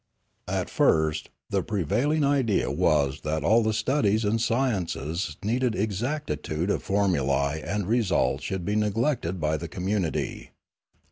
At 0.47 0.71
first 0.71 1.29
the 1.51 1.61
prevailing 1.61 2.23
idea 2.23 2.71
was 2.71 3.21
that 3.21 3.43
all 3.43 3.61
the 3.61 3.71
studies 3.71 4.25
and 4.25 4.41
sciences 4.41 5.37
needing 5.43 5.75
exactitude 5.75 6.71
of 6.71 6.81
formulae 6.81 7.61
and 7.63 7.85
result 7.87 8.41
should 8.41 8.65
be 8.65 8.75
neglected 8.75 9.39
by 9.39 9.57
the 9.57 9.67
community. 9.67 10.49